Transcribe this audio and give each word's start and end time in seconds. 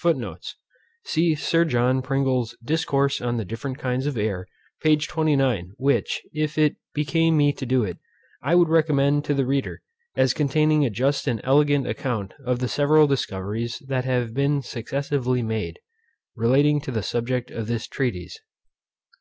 FOOTNOTES: 0.00 0.56
See 1.04 1.36
Sir 1.36 1.64
John 1.64 2.02
Pringle's 2.02 2.56
Discourse 2.64 3.20
on 3.20 3.36
the 3.36 3.44
different 3.44 3.78
kinds 3.78 4.06
of 4.06 4.16
air, 4.16 4.48
p. 4.82 4.96
29, 4.96 5.74
which, 5.76 6.20
if 6.32 6.58
it 6.58 6.74
became 6.94 7.36
me 7.36 7.52
to 7.52 7.64
do 7.64 7.84
it, 7.84 7.98
I 8.42 8.56
would 8.56 8.68
recommend 8.68 9.24
to 9.26 9.34
the 9.34 9.46
reader, 9.46 9.80
as 10.16 10.34
containing 10.34 10.84
a 10.84 10.90
just 10.90 11.28
and 11.28 11.40
elegant 11.44 11.86
account 11.86 12.34
of 12.44 12.58
the 12.58 12.66
several 12.66 13.06
discoveries 13.06 13.78
that 13.86 14.04
have 14.04 14.34
been 14.34 14.62
successively 14.62 15.44
made, 15.44 15.78
relating 16.34 16.80
to 16.80 16.90
the 16.90 17.04
subject 17.04 17.52
of 17.52 17.68
this 17.68 17.86
treatise. 17.86 18.36